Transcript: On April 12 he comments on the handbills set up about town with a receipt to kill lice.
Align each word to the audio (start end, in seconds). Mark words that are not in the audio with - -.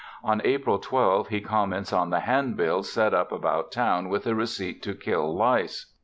On 0.23 0.41
April 0.43 0.79
12 0.79 1.27
he 1.27 1.41
comments 1.41 1.93
on 1.93 2.09
the 2.09 2.21
handbills 2.21 2.91
set 2.91 3.13
up 3.13 3.31
about 3.31 3.71
town 3.71 4.09
with 4.09 4.25
a 4.25 4.33
receipt 4.33 4.81
to 4.81 4.95
kill 4.95 5.35
lice. 5.37 5.93